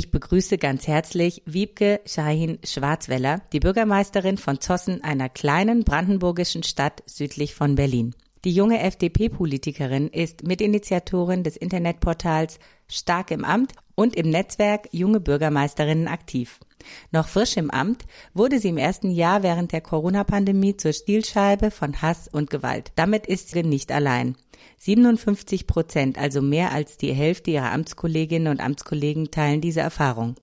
[0.00, 7.02] Ich begrüße ganz herzlich Wiebke Shahin Schwarzweller, die Bürgermeisterin von Zossen, einer kleinen brandenburgischen Stadt
[7.04, 8.14] südlich von Berlin.
[8.46, 16.08] Die junge FDP-Politikerin ist Mitinitiatorin des Internetportals Stark im Amt und im Netzwerk Junge Bürgermeisterinnen
[16.08, 16.60] aktiv.
[17.12, 22.00] Noch frisch im Amt wurde sie im ersten Jahr während der Corona-Pandemie zur Stilscheibe von
[22.00, 22.92] Hass und Gewalt.
[22.96, 24.34] Damit ist sie nicht allein.
[24.78, 30.36] 57 Prozent, also mehr als die Hälfte ihrer Amtskolleginnen und Amtskollegen teilen diese Erfahrung.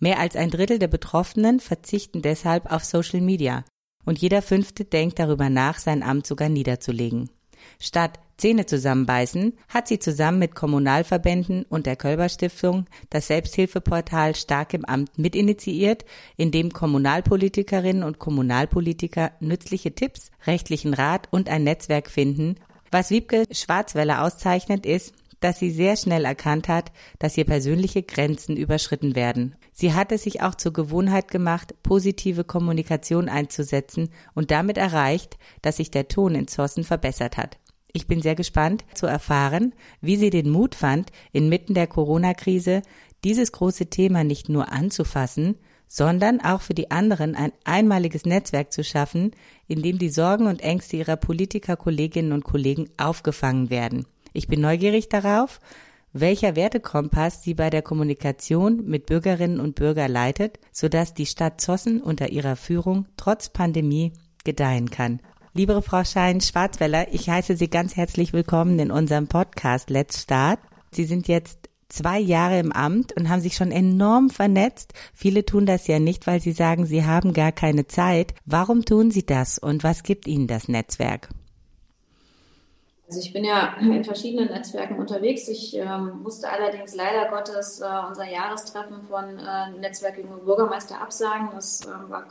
[0.00, 3.64] Mehr als ein Drittel der Betroffenen verzichten deshalb auf Social Media
[4.04, 7.30] und jeder Fünfte denkt darüber nach, sein Amt sogar niederzulegen.
[7.78, 14.74] Statt Zähne zusammenbeißen hat sie zusammen mit Kommunalverbänden und der Kölber Stiftung das Selbsthilfeportal Stark
[14.74, 16.04] im Amt mitinitiiert,
[16.36, 22.54] in dem Kommunalpolitikerinnen und Kommunalpolitiker nützliche Tipps, rechtlichen Rat und ein Netzwerk finden,
[22.90, 28.56] was Wiebke Schwarzwelle auszeichnet, ist, dass sie sehr schnell erkannt hat, dass hier persönliche Grenzen
[28.56, 29.54] überschritten werden.
[29.72, 35.76] Sie hat es sich auch zur Gewohnheit gemacht, positive Kommunikation einzusetzen und damit erreicht, dass
[35.76, 37.58] sich der Ton in Zossen verbessert hat.
[37.92, 42.82] Ich bin sehr gespannt zu erfahren, wie sie den Mut fand, inmitten der Corona-Krise
[43.24, 48.84] dieses große Thema nicht nur anzufassen, sondern auch für die anderen ein einmaliges Netzwerk zu
[48.84, 49.32] schaffen,
[49.66, 54.06] in dem die Sorgen und Ängste ihrer Politiker, Kolleginnen und Kollegen aufgefangen werden.
[54.32, 55.60] Ich bin neugierig darauf,
[56.12, 62.00] welcher Wertekompass sie bei der Kommunikation mit Bürgerinnen und Bürgern leitet, sodass die Stadt Zossen
[62.02, 64.12] unter ihrer Führung trotz Pandemie
[64.44, 65.20] gedeihen kann.
[65.54, 70.60] Liebe Frau Schein-Schwarzweller, ich heiße Sie ganz herzlich willkommen in unserem Podcast Let's Start.
[70.92, 71.57] Sie sind jetzt
[71.88, 74.92] zwei Jahre im Amt und haben sich schon enorm vernetzt.
[75.14, 78.34] Viele tun das ja nicht, weil sie sagen, sie haben gar keine Zeit.
[78.44, 81.28] Warum tun sie das und was gibt ihnen das Netzwerk?
[83.08, 85.48] Also ich bin ja in verschiedenen Netzwerken unterwegs.
[85.48, 91.48] Ich ähm, musste allerdings leider Gottes äh, unser Jahrestreffen von äh, Netzwerk Junge Bürgermeister absagen.
[91.54, 92.26] Das äh, war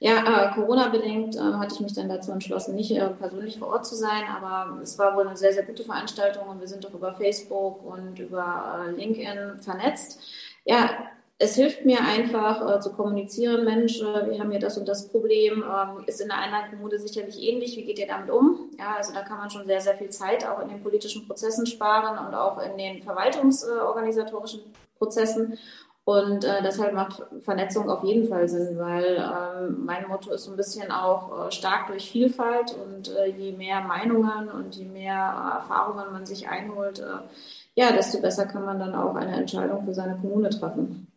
[0.00, 3.86] ja, äh, Corona-bedingt äh, hatte ich mich dann dazu entschlossen, nicht äh, persönlich vor Ort
[3.86, 6.94] zu sein, aber es war wohl eine sehr, sehr gute Veranstaltung und wir sind doch
[6.94, 10.20] über Facebook und über äh, LinkedIn vernetzt.
[10.64, 10.90] Ja,
[11.40, 15.08] es hilft mir einfach äh, zu kommunizieren, Mensch, äh, wir haben hier das und das
[15.08, 18.70] Problem, ähm, ist in einer anderen Kommune sicherlich ähnlich, wie geht ihr damit um?
[18.78, 21.66] Ja, also da kann man schon sehr, sehr viel Zeit auch in den politischen Prozessen
[21.66, 24.62] sparen und auch in den verwaltungsorganisatorischen
[24.98, 25.58] Prozessen.
[26.08, 30.52] Und äh, deshalb macht Vernetzung auf jeden Fall Sinn, weil ähm, mein Motto ist so
[30.52, 35.12] ein bisschen auch äh, stark durch Vielfalt und äh, je mehr Meinungen und je mehr
[35.12, 37.18] äh, Erfahrungen man sich einholt, äh,
[37.74, 41.08] ja, desto besser kann man dann auch eine Entscheidung für seine Kommune treffen.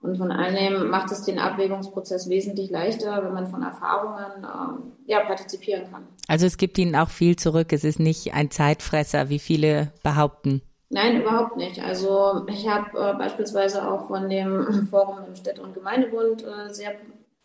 [0.00, 5.20] Und von allem macht es den Abwägungsprozess wesentlich leichter, wenn man von Erfahrungen ähm, ja,
[5.26, 6.04] partizipieren kann.
[6.26, 7.70] Also es gibt Ihnen auch viel zurück.
[7.74, 10.62] Es ist nicht ein Zeitfresser, wie viele behaupten.
[10.94, 11.82] Nein, überhaupt nicht.
[11.82, 16.92] Also ich habe äh, beispielsweise auch von dem Forum im Städte- und Gemeindebund äh, sehr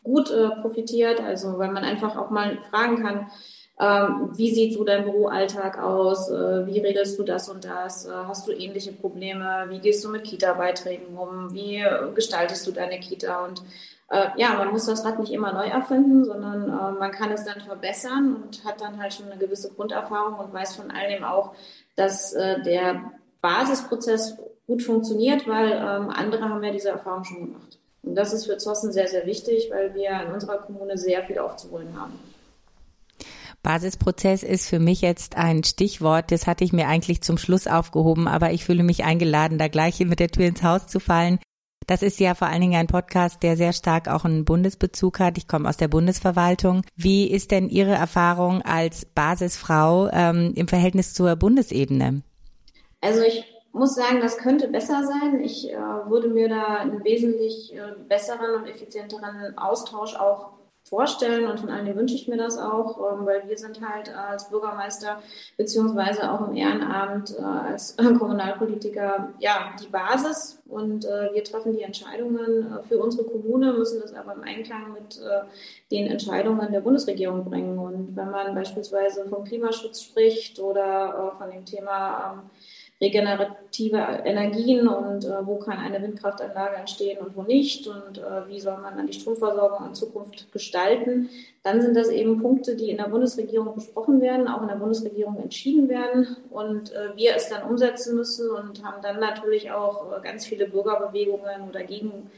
[0.03, 3.31] gut äh, profitiert, also weil man einfach auch mal fragen kann,
[3.79, 6.29] ähm, wie sieht so dein Büroalltag aus?
[6.29, 8.05] Äh, wie regelst du das und das?
[8.05, 9.67] Äh, hast du ähnliche Probleme?
[9.69, 11.53] Wie gehst du mit Kita-Beiträgen um?
[11.53, 11.81] Wie
[12.15, 13.45] gestaltest du deine Kita?
[13.45, 13.61] Und
[14.09, 17.61] äh, ja, man muss das Rad nicht immer neu erfinden, sondern man kann es dann
[17.61, 21.53] verbessern und hat dann halt schon eine gewisse Grunderfahrung und weiß von all dem auch,
[21.95, 23.11] dass der
[23.41, 27.79] Basisprozess gut funktioniert, weil ähm, andere haben ja diese Erfahrung schon gemacht.
[28.03, 31.39] Und das ist für Zossen sehr, sehr wichtig, weil wir in unserer Kommune sehr viel
[31.39, 32.13] aufzuholen haben.
[33.63, 38.27] Basisprozess ist für mich jetzt ein Stichwort, das hatte ich mir eigentlich zum Schluss aufgehoben,
[38.27, 41.39] aber ich fühle mich eingeladen, da gleich mit der Tür ins Haus zu fallen.
[41.85, 45.37] Das ist ja vor allen Dingen ein Podcast, der sehr stark auch einen Bundesbezug hat.
[45.37, 46.83] Ich komme aus der Bundesverwaltung.
[46.95, 52.23] Wie ist denn Ihre Erfahrung als Basisfrau ähm, im Verhältnis zur Bundesebene?
[53.01, 55.39] Also ich muss sagen, das könnte besser sein.
[55.41, 60.57] Ich äh, würde mir da einen wesentlich äh, besseren und effizienteren Austausch auch
[60.89, 64.49] vorstellen und von allen wünsche ich mir das auch, ähm, weil wir sind halt als
[64.49, 65.21] Bürgermeister
[65.57, 71.81] beziehungsweise auch im Ehrenamt äh, als Kommunalpolitiker ja die Basis und äh, wir treffen die
[71.81, 75.19] Entscheidungen äh, für unsere Kommune, müssen das aber im Einklang mit
[75.91, 81.65] den Entscheidungen der Bundesregierung bringen und wenn man beispielsweise vom Klimaschutz spricht oder von dem
[81.65, 82.49] Thema ähm,
[82.99, 88.59] regenerative Energien und äh, wo kann eine Windkraftanlage entstehen und wo nicht und äh, wie
[88.59, 91.29] soll man dann die Stromversorgung in Zukunft gestalten,
[91.61, 95.37] dann sind das eben Punkte, die in der Bundesregierung besprochen werden, auch in der Bundesregierung
[95.37, 100.21] entschieden werden und äh, wir es dann umsetzen müssen und haben dann natürlich auch äh,
[100.21, 102.31] ganz viele Bürgerbewegungen oder gegen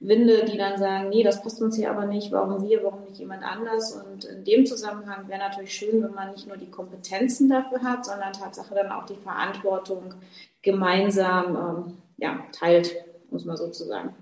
[0.00, 3.18] Winde, die dann sagen, nee, das passt uns hier aber nicht, warum wir, warum nicht
[3.18, 3.92] jemand anders.
[3.92, 8.04] Und in dem Zusammenhang wäre natürlich schön, wenn man nicht nur die Kompetenzen dafür hat,
[8.04, 10.14] sondern Tatsache dann auch die Verantwortung
[10.62, 12.94] gemeinsam ähm, ja, teilt,
[13.30, 14.14] muss man sozusagen.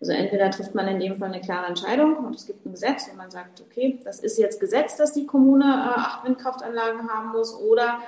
[0.00, 3.06] Also entweder trifft man in dem Fall eine klare Entscheidung und es gibt ein Gesetz
[3.08, 7.32] und man sagt, okay, das ist jetzt Gesetz, dass die Kommune äh, acht Windkraftanlagen haben
[7.32, 7.98] muss, oder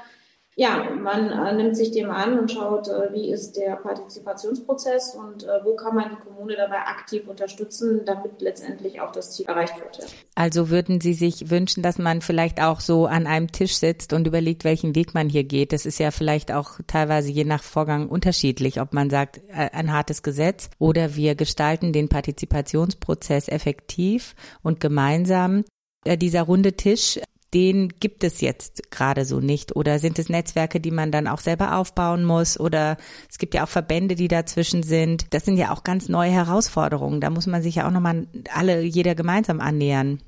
[0.55, 5.45] ja, man äh, nimmt sich dem an und schaut, äh, wie ist der Partizipationsprozess und
[5.45, 9.81] äh, wo kann man die Kommune dabei aktiv unterstützen, damit letztendlich auch das Ziel erreicht
[9.81, 9.99] wird.
[9.99, 10.05] Ja.
[10.35, 14.27] Also würden Sie sich wünschen, dass man vielleicht auch so an einem Tisch sitzt und
[14.27, 15.73] überlegt, welchen Weg man hier geht?
[15.73, 19.91] Das ist ja vielleicht auch teilweise je nach Vorgang unterschiedlich, ob man sagt, äh, ein
[19.91, 25.65] hartes Gesetz oder wir gestalten den Partizipationsprozess effektiv und gemeinsam.
[26.05, 27.19] Äh, dieser runde Tisch,
[27.55, 29.77] den gibt es jetzt gerade so nicht?
[29.77, 32.59] Oder sind es Netzwerke, die man dann auch selber aufbauen muss?
[32.59, 32.97] Oder
[33.31, 35.33] es gibt ja auch Verbände, die dazwischen sind.
[35.35, 37.21] Das sind ja auch ganz neue Herausforderungen.
[37.21, 40.23] Da muss man sich ja auch nochmal alle, jeder gemeinsam annähern.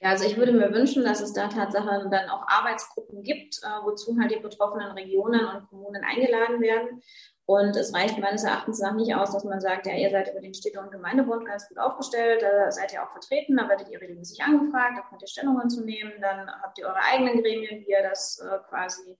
[0.00, 3.84] Ja, also ich würde mir wünschen, dass es da Tatsache dann auch Arbeitsgruppen gibt, äh,
[3.84, 7.02] wozu halt die betroffenen Regionen und Kommunen eingeladen werden
[7.46, 10.40] und es reicht meines Erachtens nach nicht aus, dass man sagt, ja, ihr seid über
[10.40, 14.00] den Städte- und Gemeindebund ganz gut aufgestellt, da seid ihr auch vertreten, da werdet ihr
[14.00, 17.90] regelmäßig angefragt, da könnt ihr Stellungen zu nehmen, dann habt ihr eure eigenen Gremien, wie
[17.90, 19.16] ihr das äh, quasi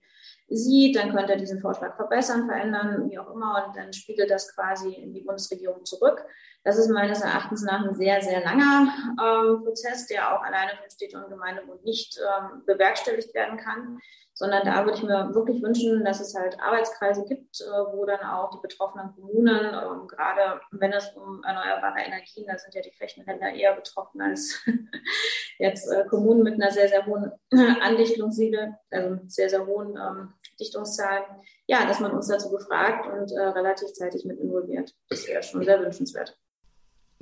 [0.49, 4.53] sieht, dann könnt ihr diesen Vorschlag verbessern, verändern, wie auch immer, und dann spiegelt das
[4.57, 6.25] quasi in die Bundesregierung zurück.
[6.67, 8.89] Das ist meines Erachtens nach ein sehr, sehr langer
[9.23, 14.01] ähm, Prozess, der auch alleine vom Städte- und Gemeindebund nicht ähm, bewerkstelligt werden kann
[14.39, 18.21] sondern da würde ich mir wirklich wünschen, dass es halt Arbeitskreise gibt, äh, wo dann
[18.21, 22.91] auch die betroffenen Kommunen, ähm, gerade wenn es um erneuerbare Energien, da sind ja die
[22.91, 24.63] Flächenländer eher betroffen als
[25.59, 27.33] jetzt äh, Kommunen mit einer sehr, sehr hohen
[27.81, 31.25] Andichtungssiegel, also sehr, sehr hohen ähm, Dichtungszahlen,
[31.67, 34.95] ja, dass man uns dazu befragt und äh, relativ zeitig mit involviert.
[35.09, 36.39] Das wäre schon sehr wünschenswert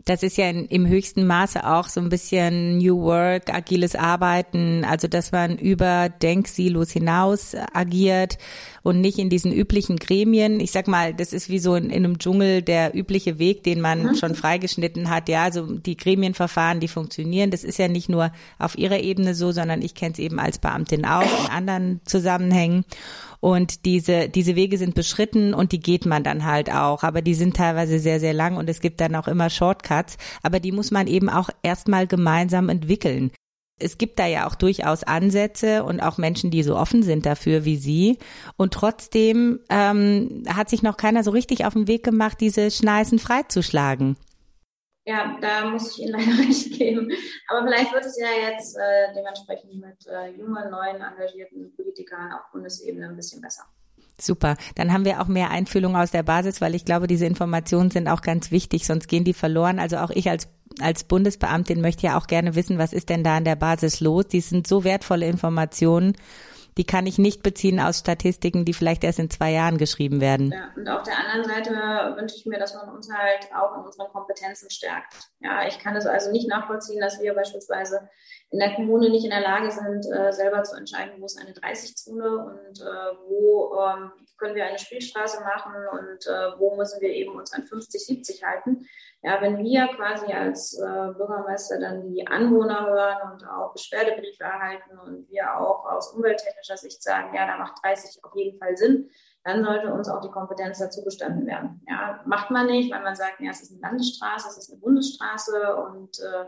[0.05, 4.85] das ist ja in, im höchsten Maße auch so ein bisschen New Work, agiles Arbeiten,
[4.85, 8.37] also dass man über Denksilos hinaus agiert
[8.83, 10.61] und nicht in diesen üblichen Gremien.
[10.61, 13.81] Ich sag mal, das ist wie so in, in einem Dschungel der übliche Weg, den
[13.81, 14.15] man mhm.
[14.15, 15.31] schon freigeschnitten hat.
[15.31, 17.51] Ja, also die Gremienverfahren, die funktionieren.
[17.51, 20.59] Das ist ja nicht nur auf ihrer Ebene so, sondern ich kenne es eben als
[20.59, 22.85] Beamtin auch in anderen Zusammenhängen.
[23.45, 27.03] Und diese, diese Wege sind beschritten und die geht man dann halt auch.
[27.03, 30.17] Aber die sind teilweise sehr, sehr lang und es gibt dann auch immer Shortcuts.
[30.43, 33.33] Aber die muss man eben auch erstmal gemeinsam entwickeln.
[33.79, 37.67] Es gibt da ja auch durchaus Ansätze und auch Menschen, die so offen sind dafür
[37.67, 38.17] wie Sie.
[38.57, 43.19] Und trotzdem ähm, hat sich noch keiner so richtig auf den Weg gemacht, diese Schneisen
[43.19, 44.17] freizuschlagen.
[45.07, 47.11] Ja, da muss ich Ihnen leider recht geben.
[47.49, 52.51] Aber vielleicht wird es ja jetzt äh, dementsprechend mit äh, jungen, neuen, engagierten Politikern auf
[52.53, 53.65] Bundesebene ein bisschen besser.
[54.21, 54.57] Super.
[54.77, 58.09] Dann haben wir auch mehr Einfühlung aus der Basis, weil ich glaube, diese Informationen sind
[58.09, 59.79] auch ganz wichtig, sonst gehen die verloren.
[59.79, 60.49] Also auch ich als
[60.81, 64.27] als Bundesbeamtin möchte ja auch gerne wissen, was ist denn da an der Basis los?
[64.27, 66.17] Die sind so wertvolle Informationen
[66.77, 70.53] die kann ich nicht beziehen aus Statistiken, die vielleicht erst in zwei Jahren geschrieben werden.
[70.53, 71.71] Ja, und auf der anderen Seite
[72.17, 75.15] wünsche ich mir, dass man uns halt auch in unseren Kompetenzen stärkt.
[75.41, 78.09] Ja, ich kann es also nicht nachvollziehen, dass wir beispielsweise
[78.51, 81.53] in der Kommune nicht in der Lage sind, äh, selber zu entscheiden, wo ist eine
[81.53, 87.11] 30-Zone und äh, wo ähm, können wir eine Spielstraße machen und äh, wo müssen wir
[87.11, 88.87] eben uns an 50, 70 halten.
[89.23, 94.99] Ja, wenn wir quasi als äh, Bürgermeister dann die Anwohner hören und auch Beschwerdebriefe erhalten
[94.99, 99.11] und wir auch aus umwelttechnischer Sicht sagen, ja, da macht 30 auf jeden Fall Sinn,
[99.45, 101.81] dann sollte uns auch die Kompetenz dazu gestanden werden.
[101.89, 104.81] Ja, macht man nicht, weil man sagt, ja, es ist eine Landesstraße, es ist eine
[104.81, 106.45] Bundesstraße und äh,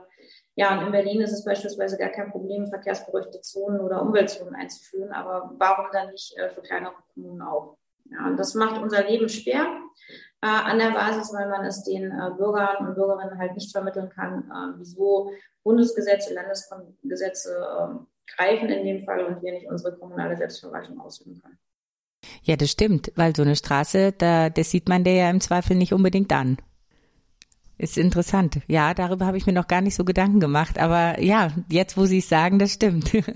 [0.57, 5.13] ja, und in Berlin ist es beispielsweise gar kein Problem, verkehrsberuhigte Zonen oder Umweltzonen einzuführen,
[5.13, 7.77] aber warum dann nicht äh, für kleinere Kommunen auch?
[8.07, 9.67] Ja, und das macht unser Leben schwer
[10.41, 14.09] äh, an der Basis, weil man es den äh, Bürgern und Bürgerinnen halt nicht vermitteln
[14.09, 15.31] kann, äh, wieso
[15.63, 21.59] Bundesgesetze, Landesgesetze ähm, greifen in dem Fall und wir nicht unsere kommunale Selbstverwaltung ausüben können.
[22.43, 25.77] Ja, das stimmt, weil so eine Straße, da, das sieht man der ja im Zweifel
[25.77, 26.57] nicht unbedingt an.
[27.79, 28.61] Ist interessant.
[28.69, 30.79] Ja, darüber habe ich mir noch gar nicht so Gedanken gemacht.
[30.79, 33.13] Aber ja, jetzt, wo Sie es sagen, das stimmt.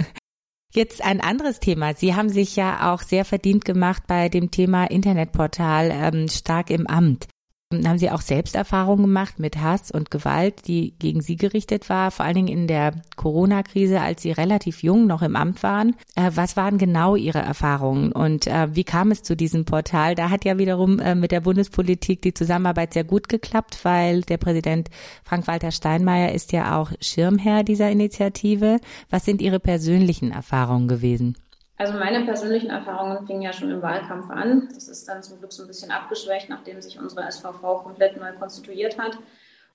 [0.72, 1.94] Jetzt ein anderes Thema.
[1.94, 6.86] Sie haben sich ja auch sehr verdient gemacht bei dem Thema Internetportal ähm, stark im
[6.86, 7.26] Amt.
[7.72, 12.10] Haben Sie auch selbst Erfahrungen gemacht mit Hass und Gewalt, die gegen Sie gerichtet war,
[12.10, 15.94] vor allen Dingen in der Corona-Krise, als Sie relativ jung noch im Amt waren?
[16.16, 20.16] Äh, was waren genau Ihre Erfahrungen und äh, wie kam es zu diesem Portal?
[20.16, 24.38] Da hat ja wiederum äh, mit der Bundespolitik die Zusammenarbeit sehr gut geklappt, weil der
[24.38, 24.90] Präsident
[25.22, 28.80] Frank-Walter Steinmeier ist ja auch Schirmherr dieser Initiative.
[29.10, 31.36] Was sind Ihre persönlichen Erfahrungen gewesen?
[31.80, 34.68] Also meine persönlichen Erfahrungen fingen ja schon im Wahlkampf an.
[34.74, 38.32] Das ist dann zum Glück so ein bisschen abgeschwächt, nachdem sich unsere SVV komplett neu
[38.38, 39.16] konstituiert hat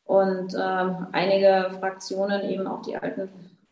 [0.05, 3.29] und ähm, einige Fraktionen eben auch die alten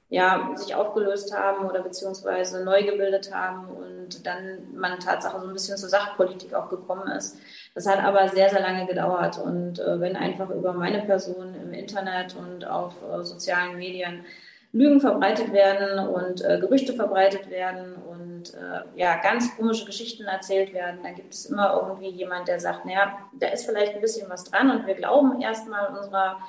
[0.10, 5.54] ja, sich aufgelöst haben oder beziehungsweise neu gebildet haben und dann man Tatsache so ein
[5.54, 7.38] bisschen zur Sachpolitik auch gekommen ist.
[7.76, 11.72] Das hat aber sehr, sehr lange gedauert und äh, wenn einfach über meine Person im
[11.72, 14.26] Internet und auf äh, sozialen Medien
[14.74, 20.74] Lügen verbreitet werden und äh, Gerüchte verbreitet werden und äh, ja, ganz komische Geschichten erzählt
[20.74, 24.30] werden, dann gibt es immer irgendwie jemand, der sagt, naja, da ist vielleicht ein bisschen
[24.32, 26.40] was dran und wir glauben erstmal unserer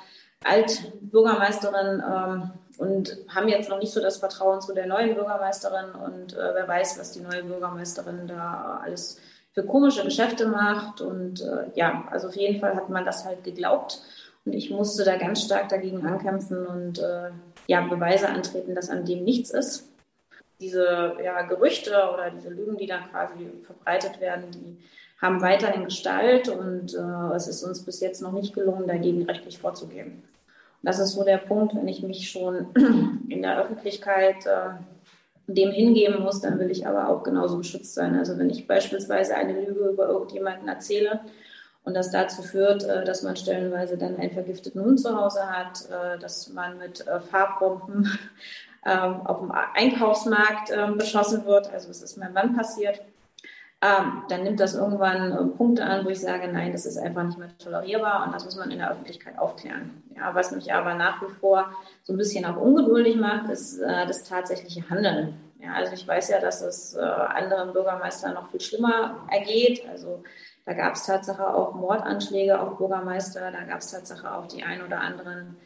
[0.43, 6.33] Altbürgermeisterin ähm, und haben jetzt noch nicht so das Vertrauen zu der neuen Bürgermeisterin und
[6.33, 9.21] äh, wer weiß, was die neue Bürgermeisterin da alles
[9.53, 13.43] für komische Geschäfte macht und äh, ja, also auf jeden Fall hat man das halt
[13.43, 14.01] geglaubt
[14.45, 17.29] und ich musste da ganz stark dagegen ankämpfen und äh,
[17.67, 19.89] ja, Beweise antreten, dass an dem nichts ist.
[20.59, 24.77] Diese ja, Gerüchte oder diese Lügen, die dann quasi verbreitet werden, die
[25.21, 29.57] haben weiterhin Gestalt und äh, es ist uns bis jetzt noch nicht gelungen, dagegen rechtlich
[29.57, 30.07] vorzugehen.
[30.07, 32.67] Und das ist so der Punkt, wenn ich mich schon
[33.29, 34.71] in der Öffentlichkeit äh,
[35.47, 38.17] dem hingeben muss, dann will ich aber auch genauso geschützt sein.
[38.17, 41.21] Also wenn ich beispielsweise eine Lüge über irgendjemanden erzähle,
[41.85, 45.87] und das dazu führt, äh, dass man stellenweise dann einen vergifteten Hund zu Hause hat,
[45.89, 48.09] äh, dass man mit äh, Farbbomben
[48.85, 51.71] ähm, auf dem Einkaufsmarkt ähm, beschossen wird.
[51.71, 53.01] Also das ist meinem Mann passiert.
[53.81, 57.37] Ähm, dann nimmt das irgendwann Punkte an, wo ich sage, nein, das ist einfach nicht
[57.37, 60.01] mehr tolerierbar und das muss man in der Öffentlichkeit aufklären.
[60.15, 64.23] Ja, was mich aber nach wie vor so ein bisschen auch ungeduldig macht, ist das
[64.23, 65.37] tatsächliche Handeln.
[65.59, 69.83] Ja, also ich weiß ja, dass es anderen Bürgermeistern noch viel schlimmer ergeht.
[69.91, 70.23] Also
[70.65, 74.83] da gab es Tatsache auch Mordanschläge auf Bürgermeister, da gab es Tatsache auch die ein
[74.83, 75.57] oder anderen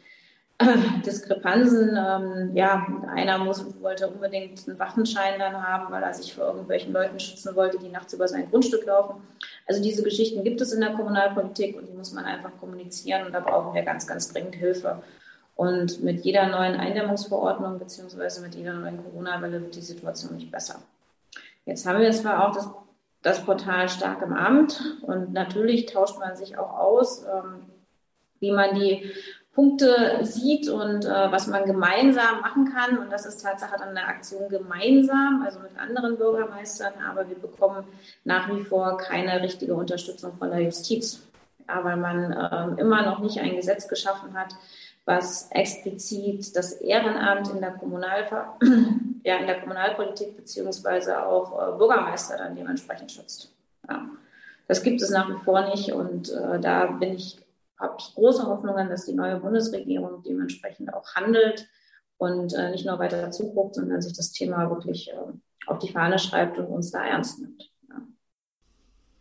[0.58, 0.76] äh,
[1.06, 1.96] Diskrepanzen.
[1.96, 6.92] Ähm, ja, einer muss, wollte unbedingt einen Waffenschein dann haben, weil er sich vor irgendwelchen
[6.92, 9.22] Leuten schützen wollte, die nachts über sein Grundstück laufen.
[9.66, 13.32] Also diese Geschichten gibt es in der Kommunalpolitik und die muss man einfach kommunizieren und
[13.32, 15.02] da brauchen wir ganz, ganz dringend Hilfe.
[15.56, 20.82] Und mit jeder neuen Eindämmungsverordnung beziehungsweise mit jeder neuen Corona-Welle wird die Situation nicht besser.
[21.64, 22.68] Jetzt haben wir zwar auch das
[23.22, 27.66] das Portal stark im Amt und natürlich tauscht man sich auch aus, ähm,
[28.40, 29.12] wie man die
[29.52, 32.98] Punkte sieht und äh, was man gemeinsam machen kann.
[32.98, 36.94] Und das ist Tatsache dann eine Aktion gemeinsam, also mit anderen Bürgermeistern.
[37.08, 37.84] Aber wir bekommen
[38.24, 41.22] nach wie vor keine richtige Unterstützung von der Justiz,
[41.68, 44.54] ja, weil man äh, immer noch nicht ein Gesetz geschaffen hat,
[45.10, 48.56] was explizit das Ehrenamt in der, Kommunalver
[49.24, 53.52] ja, in der Kommunalpolitik beziehungsweise auch äh, Bürgermeister dann dementsprechend schützt.
[53.88, 54.08] Ja.
[54.68, 57.40] Das gibt es nach wie vor nicht und äh, da bin ich,
[57.76, 61.66] habe ich große Hoffnungen, dass die neue Bundesregierung dementsprechend auch handelt
[62.18, 65.16] und äh, nicht nur weiter zuguckt, sondern sich das Thema wirklich äh,
[65.66, 67.69] auf die Fahne schreibt und uns da ernst nimmt.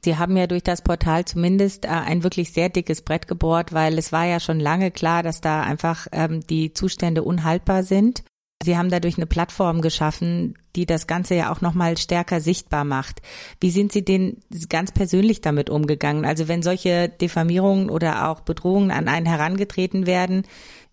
[0.03, 3.97] Sie haben ja durch das Portal zumindest äh, ein wirklich sehr dickes Brett gebohrt, weil
[3.97, 8.23] es war ja schon lange klar, dass da einfach ähm, die Zustände unhaltbar sind.
[8.61, 13.21] Sie haben dadurch eine Plattform geschaffen, die das Ganze ja auch nochmal stärker sichtbar macht.
[13.61, 16.25] Wie sind Sie denn ganz persönlich damit umgegangen?
[16.25, 20.43] Also wenn solche Diffamierungen oder auch Bedrohungen an einen herangetreten werden,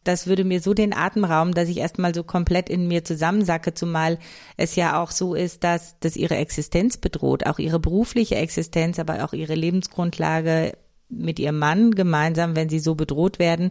[0.06, 3.74] das würde mir so den Atem rauben, dass ich erstmal so komplett in mir zusammensacke,
[3.74, 4.18] zumal
[4.56, 9.24] es ja auch so ist, dass das ihre Existenz bedroht, auch ihre berufliche Existenz, aber
[9.24, 10.72] auch ihre Lebensgrundlage
[11.08, 13.70] mit ihrem Mann gemeinsam, wenn sie so bedroht werden.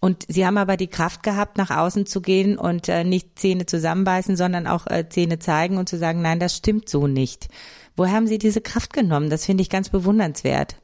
[0.00, 3.64] Und sie haben aber die Kraft gehabt, nach außen zu gehen und äh, nicht Zähne
[3.64, 7.48] zusammenbeißen, sondern auch äh, Zähne zeigen und zu sagen, nein, das stimmt so nicht.
[7.96, 9.30] Woher haben Sie diese Kraft genommen?
[9.30, 10.76] Das finde ich ganz bewundernswert.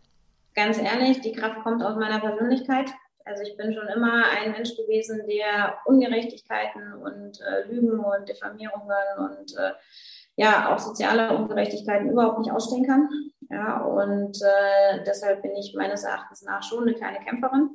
[0.55, 2.91] Ganz ehrlich, die Kraft kommt aus meiner Persönlichkeit.
[3.31, 9.19] Also ich bin schon immer ein Mensch gewesen, der Ungerechtigkeiten und äh, Lügen und Diffamierungen
[9.19, 9.71] und äh,
[10.35, 13.09] ja auch soziale Ungerechtigkeiten überhaupt nicht ausstehen kann.
[13.49, 17.71] Ja, und äh, deshalb bin ich meines Erachtens nach schon eine kleine Kämpferin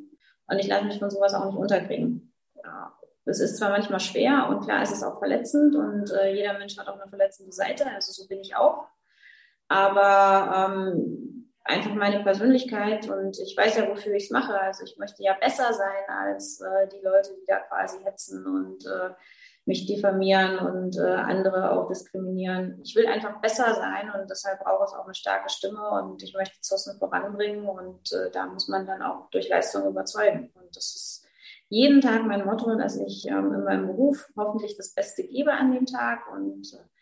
[0.47, 2.33] und ich lasse mich von sowas auch nicht unterkriegen.
[2.61, 2.91] Ja,
[3.23, 6.77] es ist zwar manchmal schwer und klar ist es auch verletzend und äh, jeder Mensch
[6.77, 8.87] hat auch eine verletzende Seite, also so bin ich auch.
[9.69, 14.59] Aber ähm, einfach meine Persönlichkeit und ich weiß ja, wofür ich es mache.
[14.59, 18.85] Also ich möchte ja besser sein als äh, die Leute, die da quasi hetzen und
[18.85, 19.09] äh,
[19.65, 22.79] mich diffamieren und äh, andere auch diskriminieren.
[22.83, 26.35] Ich will einfach besser sein und deshalb brauche es auch eine starke Stimme und ich
[26.35, 30.51] möchte Zossen voranbringen und äh, da muss man dann auch durch Leistung überzeugen.
[30.53, 31.25] Und das ist
[31.69, 35.71] jeden Tag mein Motto, dass ich ähm, in meinem Beruf hoffentlich das Beste gebe an
[35.71, 36.94] dem Tag und äh,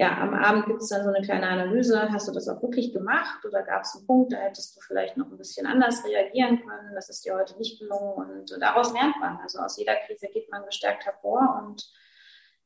[0.00, 2.10] ja, am Abend gibt es dann so eine kleine Analyse.
[2.10, 5.18] Hast du das auch wirklich gemacht oder gab es einen Punkt, da hättest du vielleicht
[5.18, 6.94] noch ein bisschen anders reagieren können?
[6.94, 9.36] Das ist dir heute nicht gelungen und daraus lernt man.
[9.42, 11.86] Also aus jeder Krise geht man gestärkt hervor und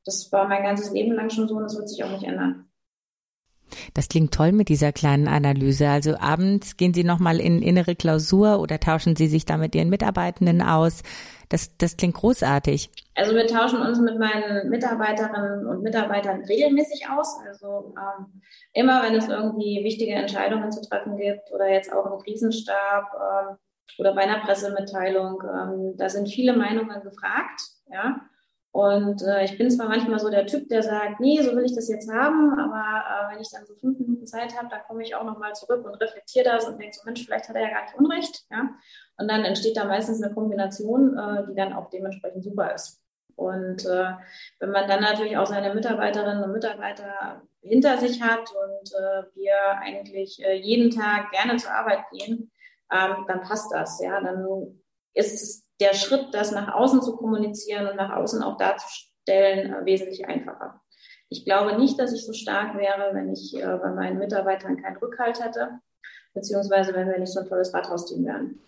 [0.04, 2.70] das war mein ganzes Leben lang schon so und das wird sich auch nicht ändern.
[3.94, 5.88] Das klingt toll mit dieser kleinen Analyse.
[5.88, 9.90] Also abends gehen Sie nochmal in innere Klausur oder tauschen Sie sich da mit Ihren
[9.90, 11.02] Mitarbeitenden aus?
[11.54, 12.90] Das, das klingt großartig.
[13.14, 17.38] Also wir tauschen uns mit meinen Mitarbeiterinnen und Mitarbeitern regelmäßig aus.
[17.46, 18.42] Also ähm,
[18.72, 23.56] immer, wenn es irgendwie wichtige Entscheidungen zu treffen gibt oder jetzt auch im Krisenstab ähm,
[23.98, 27.60] oder bei einer Pressemitteilung, ähm, da sind viele Meinungen gefragt.
[27.86, 28.20] Ja.
[28.72, 31.76] Und äh, ich bin zwar manchmal so der Typ, der sagt, nee, so will ich
[31.76, 35.04] das jetzt haben, aber äh, wenn ich dann so fünf Minuten Zeit habe, dann komme
[35.04, 37.70] ich auch nochmal zurück und reflektiere das und denke so, Mensch, vielleicht hat er ja
[37.70, 38.42] gar nicht Unrecht.
[38.50, 38.70] Ja?
[39.16, 43.00] Und dann entsteht da meistens eine Kombination, äh, die dann auch dementsprechend super ist.
[43.36, 44.12] Und äh,
[44.60, 49.78] wenn man dann natürlich auch seine Mitarbeiterinnen und Mitarbeiter hinter sich hat und äh, wir
[49.80, 52.50] eigentlich äh, jeden Tag gerne zur Arbeit gehen,
[52.92, 54.00] ähm, dann passt das.
[54.00, 54.46] Ja, dann
[55.14, 60.26] ist der Schritt, das nach außen zu kommunizieren und nach außen auch darzustellen, äh, wesentlich
[60.26, 60.80] einfacher.
[61.28, 64.98] Ich glaube nicht, dass ich so stark wäre, wenn ich äh, bei meinen Mitarbeitern keinen
[64.98, 65.80] Rückhalt hätte,
[66.34, 68.60] beziehungsweise wenn wir nicht so ein tolles Rathausteam wären.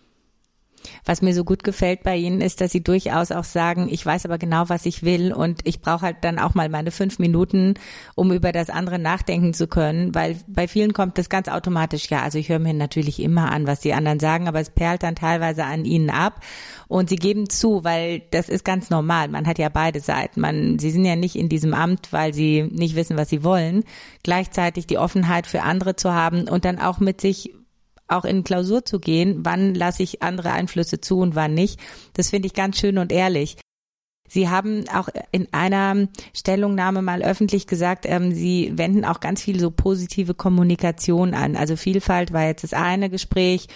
[1.05, 4.25] Was mir so gut gefällt bei Ihnen ist, dass Sie durchaus auch sagen, ich weiß
[4.25, 7.75] aber genau, was ich will und ich brauche halt dann auch mal meine fünf Minuten,
[8.15, 12.09] um über das andere nachdenken zu können, weil bei vielen kommt das ganz automatisch.
[12.09, 15.03] Ja, also ich höre mir natürlich immer an, was die anderen sagen, aber es perlt
[15.03, 16.41] dann teilweise an Ihnen ab
[16.87, 19.27] und Sie geben zu, weil das ist ganz normal.
[19.29, 20.41] Man hat ja beide Seiten.
[20.41, 23.83] Man, Sie sind ja nicht in diesem Amt, weil Sie nicht wissen, was Sie wollen.
[24.23, 27.53] Gleichzeitig die Offenheit für andere zu haben und dann auch mit sich
[28.07, 31.79] auch in Klausur zu gehen, wann lasse ich andere Einflüsse zu und wann nicht.
[32.13, 33.57] Das finde ich ganz schön und ehrlich.
[34.27, 39.59] Sie haben auch in einer Stellungnahme mal öffentlich gesagt, ähm, Sie wenden auch ganz viel
[39.59, 41.55] so positive Kommunikation an.
[41.55, 43.67] Also Vielfalt war jetzt das eine Gespräch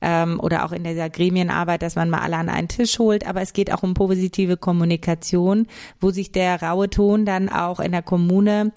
[0.00, 3.26] ähm, oder auch in dieser Gremienarbeit, dass man mal alle an einen Tisch holt.
[3.26, 5.68] Aber es geht auch um positive Kommunikation,
[6.00, 8.72] wo sich der raue Ton dann auch in der Kommune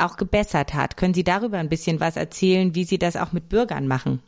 [0.00, 0.96] auch gebessert hat.
[0.96, 4.22] Können Sie darüber ein bisschen was erzählen, wie Sie das auch mit Bürgern machen?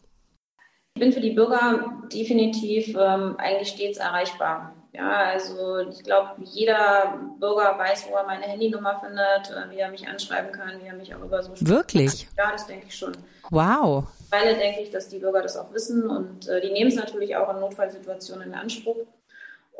[0.95, 4.75] Ich bin für die Bürger definitiv ähm, eigentlich stets erreichbar.
[4.93, 9.91] Ja, also ich glaube, jeder Bürger weiß, wo er meine Handynummer findet, äh, wie er
[9.91, 12.29] mich anschreiben kann, wie er mich auch über so Wirklich?
[12.37, 13.17] Ja, das denke ich schon.
[13.51, 14.05] Wow.
[14.31, 17.37] Weil denke ich, dass die Bürger das auch wissen und äh, die nehmen es natürlich
[17.37, 18.99] auch in Notfallsituationen in Anspruch.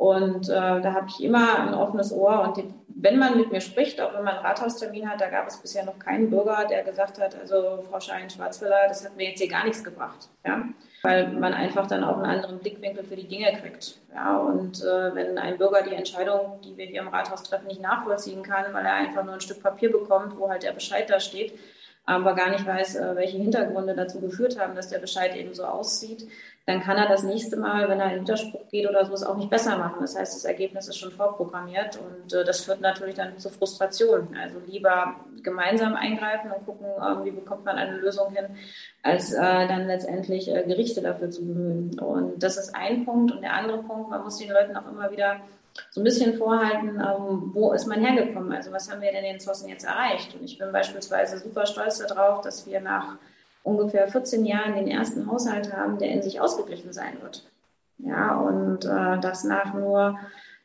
[0.03, 2.41] Und äh, da habe ich immer ein offenes Ohr.
[2.41, 5.47] Und die, wenn man mit mir spricht, auch wenn man einen Rathaustermin hat, da gab
[5.47, 9.39] es bisher noch keinen Bürger, der gesagt hat, also Frau Schein-Schwarzwiller, das hat mir jetzt
[9.39, 10.27] hier gar nichts gebracht.
[10.45, 10.63] Ja?
[11.03, 13.97] Weil man einfach dann auch einen anderen Blickwinkel für die Dinge kriegt.
[14.13, 14.39] Ja?
[14.39, 18.43] Und äh, wenn ein Bürger die Entscheidung, die wir hier im Rathaus treffen, nicht nachvollziehen
[18.43, 21.53] kann, weil er einfach nur ein Stück Papier bekommt, wo halt der Bescheid da steht,
[22.05, 25.63] aber gar nicht weiß, äh, welche Hintergründe dazu geführt haben, dass der Bescheid eben so
[25.63, 26.27] aussieht,
[26.65, 29.35] dann kann er das nächste Mal, wenn er in Widerspruch geht oder so, es auch
[29.35, 29.97] nicht besser machen.
[30.01, 34.35] Das heißt, das Ergebnis ist schon vorprogrammiert und äh, das führt natürlich dann zu Frustration.
[34.41, 36.87] Also lieber gemeinsam eingreifen und gucken,
[37.25, 38.45] wie bekommt man eine Lösung hin,
[39.01, 41.99] als äh, dann letztendlich Gerichte dafür zu bemühen.
[41.99, 43.33] Und das ist ein Punkt.
[43.33, 45.41] Und der andere Punkt, man muss den Leuten auch immer wieder
[45.89, 48.51] so ein bisschen vorhalten, ähm, wo ist man hergekommen?
[48.53, 50.35] Also was haben wir denn in Zossen jetzt erreicht?
[50.35, 53.15] Und ich bin beispielsweise super stolz darauf, dass wir nach
[53.63, 57.43] ungefähr 14 Jahren den ersten Haushalt haben, der in sich ausgeglichen sein wird.
[57.99, 60.17] Ja, und äh, das nach nur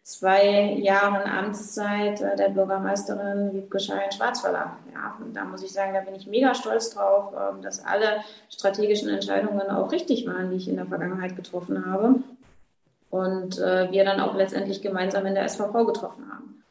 [0.02, 4.78] zwei Jahren Amtszeit äh, der Bürgermeisterin Wiebke Schein-Schwarzweiler.
[4.92, 8.24] Ja, und da muss ich sagen, da bin ich mega stolz drauf, äh, dass alle
[8.50, 12.16] strategischen Entscheidungen auch richtig waren, die ich in der Vergangenheit getroffen habe.
[13.10, 16.64] Und äh, wir dann auch letztendlich gemeinsam in der SVV getroffen haben.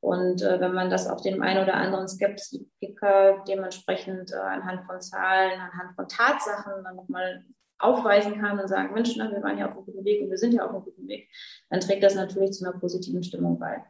[0.00, 5.00] Und äh, wenn man das auch dem einen oder anderen Skeptiker dementsprechend äh, anhand von
[5.00, 7.44] Zahlen, anhand von Tatsachen dann nochmal
[7.78, 10.38] aufweisen kann und sagen, Mensch, na, wir waren ja auf einem guten Weg und wir
[10.38, 11.28] sind ja auf einem guten Weg,
[11.68, 13.84] dann trägt das natürlich zu einer positiven Stimmung bei.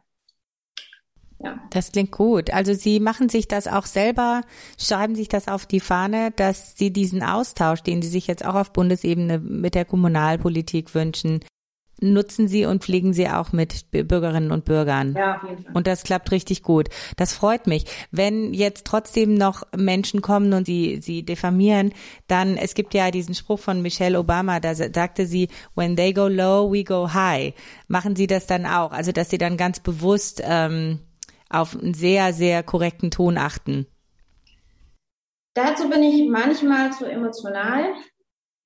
[1.43, 1.59] Ja.
[1.71, 2.53] Das klingt gut.
[2.53, 4.41] Also Sie machen sich das auch selber,
[4.77, 8.55] schreiben sich das auf die Fahne, dass Sie diesen Austausch, den Sie sich jetzt auch
[8.55, 11.43] auf Bundesebene mit der Kommunalpolitik wünschen,
[12.01, 15.15] nutzen Sie und pflegen Sie auch mit Bürgerinnen und Bürgern.
[15.15, 15.71] Ja, auf jeden Fall.
[15.73, 16.89] Und das klappt richtig gut.
[17.15, 17.85] Das freut mich.
[18.11, 21.93] Wenn jetzt trotzdem noch Menschen kommen und sie, sie diffamieren,
[22.27, 26.27] dann, es gibt ja diesen Spruch von Michelle Obama, da sagte sie, when they go
[26.27, 27.53] low, we go high.
[27.87, 28.91] Machen Sie das dann auch?
[28.91, 30.99] Also, dass Sie dann ganz bewusst ähm,
[31.49, 33.85] auf einen sehr, sehr korrekten Ton achten.
[35.53, 37.93] Dazu bin ich manchmal zu emotional.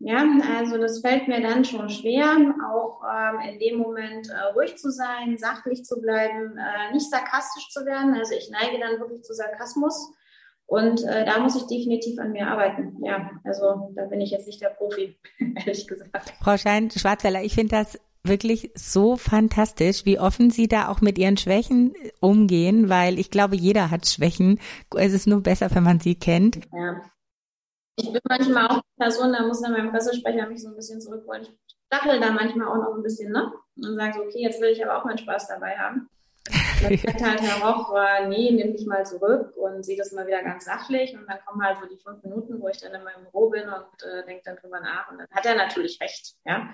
[0.08, 0.24] Ja,
[0.56, 2.38] also das fällt mir dann schon schwer,
[2.72, 7.70] auch ähm, in dem Moment äh, ruhig zu sein, sachlich zu bleiben, äh, nicht sarkastisch
[7.70, 8.14] zu werden.
[8.14, 10.14] Also ich neige dann wirklich zu Sarkasmus
[10.68, 13.04] und äh, da muss ich definitiv an mir arbeiten.
[13.04, 15.18] Ja, also da bin ich jetzt nicht der Profi,
[15.56, 16.36] ehrlich gesagt.
[16.40, 21.38] Frau Schein-Schwarzweiler, ich finde das wirklich so fantastisch, wie offen Sie da auch mit Ihren
[21.38, 24.60] Schwächen umgehen, weil ich glaube, jeder hat Schwächen.
[24.96, 26.60] Es ist nur besser, wenn man sie kennt.
[26.72, 27.02] Ja.
[27.98, 31.00] Ich bin manchmal auch die Person, da muss dann mein Pressesprecher mich so ein bisschen
[31.00, 31.44] zurückholen.
[31.44, 33.54] Ich stachel da manchmal auch noch ein bisschen, ne?
[33.78, 36.10] Und sage so, okay, jetzt will ich aber auch meinen Spaß dabei haben.
[36.82, 37.94] Dann sagt halt Herr Roch,
[38.28, 41.16] nee, nimm dich mal zurück und sieh das mal wieder ganz sachlich.
[41.16, 43.64] Und dann kommen halt so die fünf Minuten, wo ich dann in meinem Büro bin
[43.64, 45.10] und äh, denke dann drüber nach.
[45.12, 46.36] Und dann hat er natürlich recht.
[46.46, 46.70] Ja?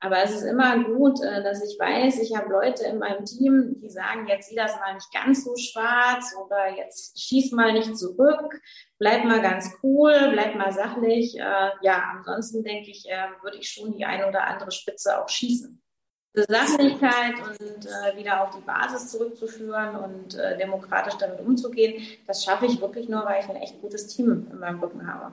[0.00, 3.76] Aber es ist immer gut, äh, dass ich weiß, ich habe Leute in meinem Team,
[3.82, 7.96] die sagen, jetzt sieh das mal nicht ganz so schwarz oder jetzt schieß mal nicht
[7.96, 8.60] zurück,
[8.98, 11.36] bleib mal ganz cool, bleib mal sachlich.
[11.38, 15.28] Äh, ja, ansonsten denke ich, äh, würde ich schon die eine oder andere Spitze auch
[15.28, 15.82] schießen.
[16.32, 22.66] Sachlichkeit und äh, wieder auf die Basis zurückzuführen und äh, demokratisch damit umzugehen, das schaffe
[22.66, 25.32] ich wirklich nur, weil ich ein echt gutes Team in meinem Rücken habe.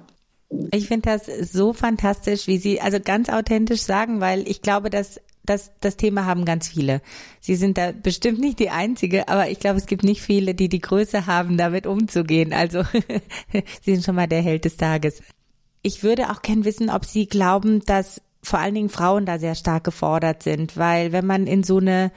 [0.71, 5.19] Ich finde das so fantastisch, wie Sie also ganz authentisch sagen, weil ich glaube, dass
[5.45, 7.01] das, das Thema haben ganz viele.
[7.39, 10.69] Sie sind da bestimmt nicht die Einzige, aber ich glaube, es gibt nicht viele, die
[10.69, 12.53] die Größe haben, damit umzugehen.
[12.53, 12.83] Also
[13.81, 15.21] Sie sind schon mal der Held des Tages.
[15.83, 19.55] Ich würde auch gern wissen, ob Sie glauben, dass vor allen Dingen Frauen da sehr
[19.55, 22.11] stark gefordert sind, weil wenn man in so eine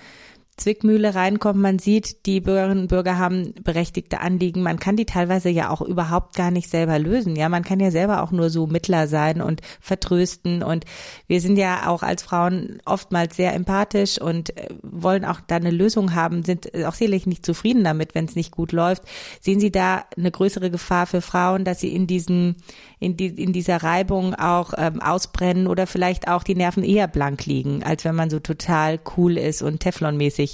[0.61, 1.61] Zwickmühle reinkommt.
[1.61, 4.63] Man sieht, die Bürgerinnen und Bürger haben berechtigte Anliegen.
[4.63, 7.35] Man kann die teilweise ja auch überhaupt gar nicht selber lösen.
[7.37, 10.63] Ja, man kann ja selber auch nur so Mittler sein und vertrösten.
[10.63, 10.85] Und
[11.27, 15.71] wir sind ja auch als Frauen oftmals sehr empathisch und äh, wollen auch da eine
[15.71, 19.03] Lösung haben, sind auch sicherlich nicht zufrieden damit, wenn es nicht gut läuft.
[19.41, 22.57] Sehen Sie da eine größere Gefahr für Frauen, dass sie in diesen,
[22.99, 27.47] in, die, in dieser Reibung auch ähm, ausbrennen oder vielleicht auch die Nerven eher blank
[27.47, 30.50] liegen, als wenn man so total cool ist und Teflonmäßig?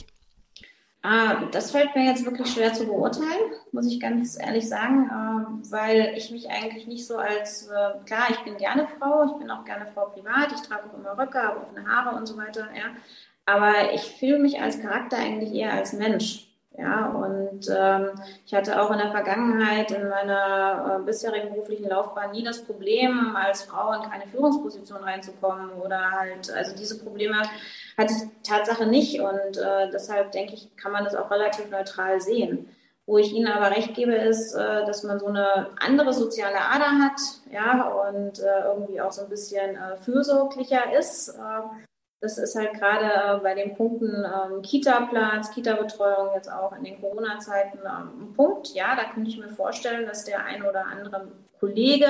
[1.09, 5.71] Ah, das fällt mir jetzt wirklich schwer zu beurteilen, muss ich ganz ehrlich sagen, äh,
[5.71, 9.49] weil ich mich eigentlich nicht so als, äh, klar, ich bin gerne Frau, ich bin
[9.49, 12.66] auch gerne Frau privat, ich trage auch immer Röcke, habe offene Haare und so weiter,
[12.75, 12.87] ja.
[13.45, 16.45] Aber ich fühle mich als Charakter eigentlich eher als Mensch.
[16.79, 18.11] Ja, und ähm,
[18.45, 23.35] ich hatte auch in der Vergangenheit in meiner äh, bisherigen beruflichen Laufbahn nie das Problem,
[23.35, 27.41] als Frau in keine Führungsposition reinzukommen oder halt, also diese Probleme
[27.97, 32.21] hatte ich Tatsache nicht und äh, deshalb denke ich, kann man das auch relativ neutral
[32.21, 32.69] sehen.
[33.07, 36.99] Wo ich Ihnen aber recht gebe, ist, äh, dass man so eine andere soziale Ader
[37.01, 41.39] hat, ja, und äh, irgendwie auch so ein bisschen äh, fürsorglicher ist.
[42.20, 47.00] Das ist halt gerade äh, bei den Punkten ähm, Kita-Platz, Kita-Betreuung jetzt auch in den
[47.00, 48.74] Corona-Zeiten ähm, ein Punkt.
[48.74, 51.29] Ja, da könnte ich mir vorstellen, dass der ein oder andere
[51.61, 52.07] Kollege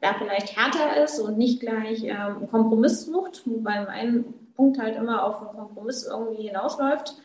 [0.00, 4.24] da vielleicht härter ist und nicht gleich ähm, einen Kompromiss sucht, wobei mein
[4.56, 7.16] Punkt halt immer auf einen Kompromiss irgendwie hinausläuft.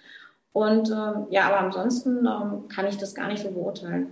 [0.52, 4.12] Und ähm, ja, aber ansonsten ähm, kann ich das gar nicht so beurteilen.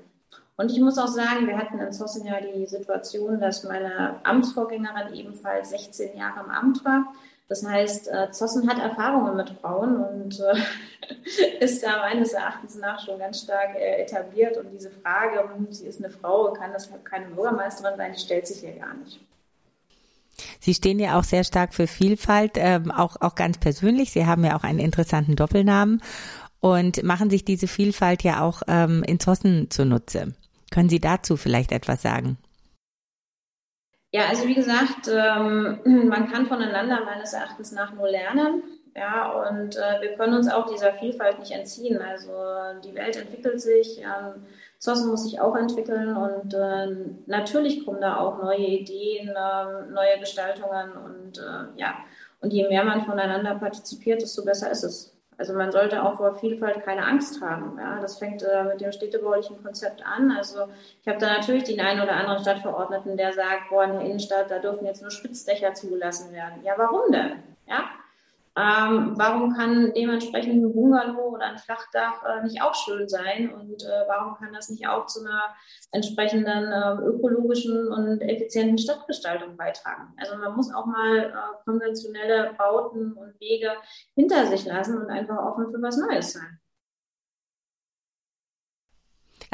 [0.56, 5.14] Und ich muss auch sagen, wir hatten in Zossen ja die Situation, dass meine Amtsvorgängerin
[5.14, 7.06] ebenfalls 16 Jahre im Amt war.
[7.50, 13.04] Das heißt, äh, Zossen hat Erfahrungen mit Frauen und äh, ist da meines Erachtens nach
[13.04, 14.58] schon ganz stark äh, etabliert.
[14.58, 18.48] Und diese Frage, hm, sie ist eine Frau, kann das keine Bürgermeisterin sein, die stellt
[18.48, 19.20] sich hier gar nicht.
[20.60, 24.12] Sie stehen ja auch sehr stark für Vielfalt, ähm, auch, auch ganz persönlich.
[24.12, 26.02] Sie haben ja auch einen interessanten Doppelnamen
[26.60, 30.34] und machen sich diese Vielfalt ja auch ähm, in Zossen zunutze.
[30.74, 32.38] Können Sie dazu vielleicht etwas sagen?
[34.12, 38.64] Ja, also wie gesagt, ähm, man kann voneinander meines Erachtens nach nur lernen.
[38.96, 42.00] Ja, und äh, wir können uns auch dieser Vielfalt nicht entziehen.
[42.00, 42.32] Also
[42.84, 44.46] die Welt entwickelt sich, ähm,
[44.80, 46.88] Zossen muss sich auch entwickeln und äh,
[47.28, 51.98] natürlich kommen da auch neue Ideen, äh, neue Gestaltungen und äh, ja,
[52.42, 55.13] und je mehr man voneinander partizipiert, desto besser ist es.
[55.38, 57.78] Also man sollte auch vor Vielfalt keine Angst haben.
[57.78, 60.32] Ja, das fängt äh, mit dem städtebaulichen Konzept an.
[60.32, 60.68] Also
[61.02, 64.52] ich habe da natürlich den einen oder anderen Stadtverordneten, der sagt, boah, in der Innenstadt,
[64.52, 66.64] da dürfen jetzt nur Spitzdächer zugelassen werden.
[66.64, 67.44] Ja, warum denn?
[67.68, 67.86] Ja,
[68.56, 73.52] Ähm, warum kann dementsprechend ein Bungalow oder ein Flachdach äh, nicht auch schön sein?
[73.52, 75.56] Und äh, warum kann das nicht auch zu einer
[75.92, 80.14] entsprechenden äh, ökologischen und effizienten Stadtgestaltung beitragen?
[80.18, 81.34] Also man muss auch mal äh,
[81.66, 83.72] konventionelle Bauten und Wege
[84.14, 86.60] hinter sich lassen und einfach offen für was Neues sein.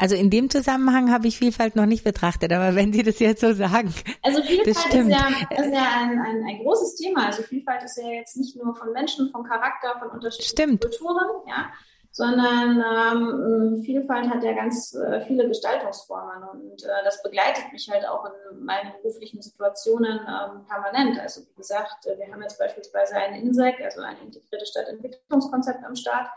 [0.00, 3.42] Also in dem Zusammenhang habe ich Vielfalt noch nicht betrachtet, aber wenn Sie das jetzt
[3.42, 3.92] so sagen.
[4.22, 7.26] Also Vielfalt ist ja, ist ja ein, ein, ein, großes Thema.
[7.26, 10.80] Also Vielfalt ist ja jetzt nicht nur von Menschen, von Charakter, von unterschiedlichen Stimmt.
[10.80, 11.70] Kulturen, ja,
[12.12, 18.08] sondern ähm, Vielfalt hat ja ganz äh, viele Gestaltungsformen und äh, das begleitet mich halt
[18.08, 21.20] auch in meinen beruflichen Situationen ähm, permanent.
[21.20, 25.94] Also wie gesagt, äh, wir haben jetzt beispielsweise ein INSEC, also ein integriertes Stadtentwicklungskonzept am
[25.94, 26.28] Start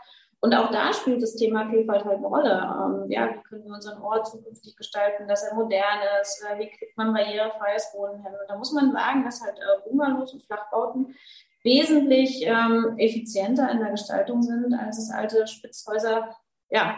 [0.44, 2.52] und auch da spielt das Thema Vielfalt halt eine Rolle.
[2.52, 6.44] Ähm, ja, wie können wir unseren Ort zukünftig gestalten, dass er modern ist?
[6.44, 8.30] Äh, wie kriegt man barrierefreies Wohnen hin?
[8.30, 11.16] Und da muss man sagen, dass halt äh, Bungalows und Flachbauten
[11.62, 16.36] wesentlich ähm, effizienter in der Gestaltung sind, als es alte Spitzhäuser
[16.68, 16.96] ja,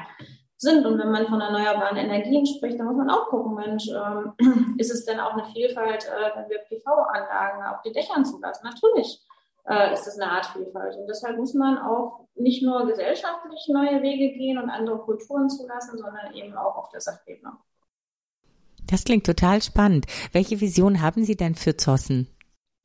[0.56, 0.84] sind.
[0.84, 4.92] Und wenn man von erneuerbaren Energien spricht, dann muss man auch gucken, Mensch, ähm, ist
[4.92, 8.64] es denn auch eine Vielfalt, äh, wenn wir PV-Anlagen auf die Dächern zulassen?
[8.64, 9.24] Natürlich
[9.68, 10.96] äh, ist das eine Art Vielfalt.
[10.96, 15.98] Und deshalb muss man auch nicht nur gesellschaftlich neue Wege gehen und andere Kulturen zulassen,
[15.98, 17.52] sondern eben auch auf der Sachebene.
[18.86, 20.06] Das klingt total spannend.
[20.32, 22.28] Welche Vision haben Sie denn für Zossen?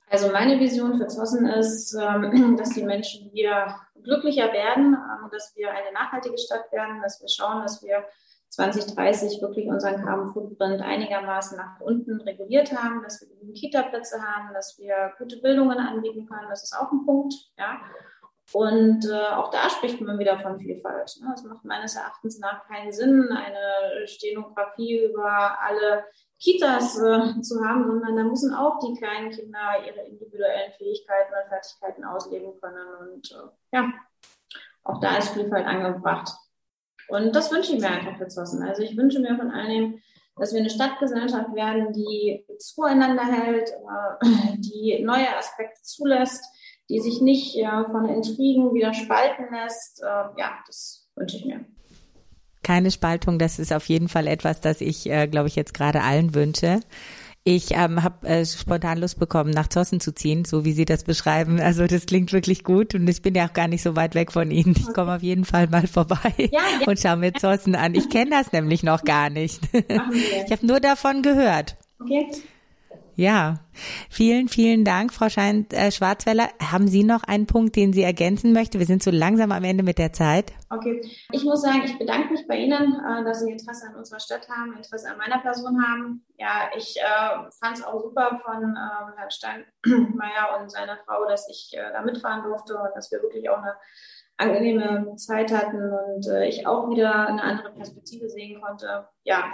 [0.10, 5.54] Also meine Vision für Zossen ist, ähm, dass die Menschen wieder glücklicher werden, ähm, dass
[5.56, 8.04] wir eine nachhaltige Stadt werden, dass wir schauen, dass wir
[8.52, 14.54] 2030 wirklich unseren Carbon Footprint einigermaßen nach unten reguliert haben, dass wir genügend Kita-Plätze haben,
[14.54, 16.50] dass wir gute Bildungen anbieten können.
[16.50, 17.80] Das ist auch ein Punkt, ja.
[18.54, 21.18] Und äh, auch da spricht man wieder von Vielfalt.
[21.22, 21.32] Ne?
[21.34, 26.04] Es macht meines Erachtens nach keinen Sinn, eine Stenografie über alle
[26.38, 31.48] Kitas äh, zu haben, sondern da müssen auch die kleinen Kinder ihre individuellen Fähigkeiten und
[31.48, 32.88] Fertigkeiten ausleben können.
[33.00, 33.94] Und äh, ja,
[34.84, 36.30] auch da ist Vielfalt angebracht.
[37.12, 38.64] Und das wünsche ich mir einfach für Zossen.
[38.64, 40.02] Also ich wünsche mir von allen,
[40.38, 46.44] dass wir eine Stadtgesellschaft werden, die zueinander hält, äh, die neue Aspekte zulässt,
[46.90, 47.58] die sich nicht
[47.92, 50.02] von Intrigen wieder spalten lässt.
[50.02, 51.66] Äh, ja, das wünsche ich mir.
[52.64, 56.02] Keine Spaltung, das ist auf jeden Fall etwas, das ich, äh, glaube ich, jetzt gerade
[56.02, 56.82] allen wünsche.
[57.44, 61.04] Ich ähm, habe äh, spontan Lust bekommen, nach Zossen zu ziehen, so wie Sie das
[61.04, 61.60] beschreiben.
[61.60, 64.32] Also das klingt wirklich gut und ich bin ja auch gar nicht so weit weg
[64.32, 64.76] von Ihnen.
[64.78, 66.88] Ich komme auf jeden Fall mal vorbei ja, ja.
[66.88, 67.96] und schaue mir Zossen an.
[67.96, 69.62] Ich kenne das nämlich noch gar nicht.
[70.46, 71.78] Ich habe nur davon gehört.
[72.00, 72.28] Okay.
[73.16, 73.60] Ja,
[74.10, 76.48] vielen, vielen Dank, Frau äh, Schwarzweller.
[76.62, 78.80] Haben Sie noch einen Punkt, den Sie ergänzen möchten?
[78.80, 80.54] Wir sind so langsam am Ende mit der Zeit.
[80.70, 84.20] Okay, ich muss sagen, ich bedanke mich bei Ihnen, äh, dass Sie Interesse an unserer
[84.20, 86.26] Stadt haben, Interesse an meiner Person haben.
[86.38, 91.50] Ja, ich äh, fand es auch super von äh, Herrn Steinmeier und seiner Frau, dass
[91.50, 93.76] ich da mitfahren durfte und dass wir wirklich auch eine
[94.38, 99.08] angenehme Zeit hatten und ich auch wieder eine andere Perspektive sehen konnte.
[99.24, 99.52] Ja,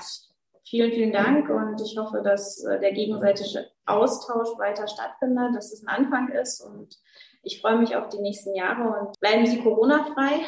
[0.70, 5.86] Vielen, vielen Dank und ich hoffe, dass äh, der gegenseitige Austausch weiter stattfindet, dass es
[5.86, 6.98] ein Anfang ist und
[7.42, 10.42] ich freue mich auf die nächsten Jahre und bleiben Sie Corona-frei.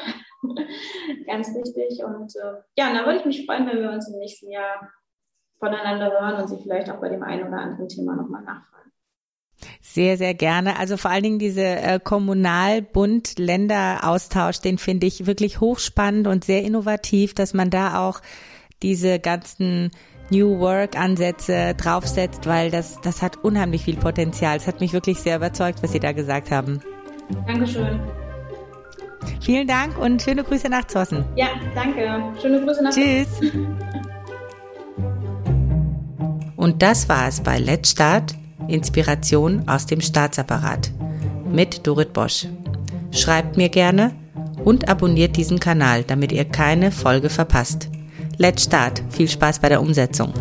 [1.25, 2.03] Ganz wichtig.
[2.03, 4.91] Und äh, ja, da würde ich mich freuen, wenn wir uns im nächsten Jahr
[5.57, 8.91] voneinander hören und Sie vielleicht auch bei dem einen oder anderen Thema nochmal nachfragen.
[9.81, 10.77] Sehr, sehr gerne.
[10.77, 17.33] Also vor allen Dingen diese äh, Kommunal-Bund-Länder-Austausch, den finde ich wirklich hochspannend und sehr innovativ,
[17.33, 18.19] dass man da auch
[18.81, 19.91] diese ganzen
[20.31, 24.57] New Work Ansätze draufsetzt, weil das, das hat unheimlich viel Potenzial.
[24.57, 26.79] Es hat mich wirklich sehr überzeugt, was Sie da gesagt haben.
[27.47, 27.99] Dankeschön.
[29.41, 31.25] Vielen Dank und schöne Grüße nach Zossen.
[31.35, 32.21] Ja, danke.
[32.41, 33.27] Schöne Grüße nach Tschüss.
[36.55, 38.35] Und das war es bei Let's Start,
[38.67, 40.91] Inspiration aus dem Staatsapparat
[41.51, 42.47] mit Dorit Bosch.
[43.11, 44.11] Schreibt mir gerne
[44.63, 47.89] und abonniert diesen Kanal, damit ihr keine Folge verpasst.
[48.41, 49.03] Let's Start.
[49.09, 50.31] Viel Spaß bei der Umsetzung.